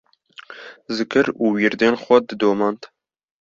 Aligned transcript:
zikir 0.95 1.25
û 1.43 1.45
wîrdên 1.57 1.95
xwe 2.03 2.17
didomand 2.29 2.81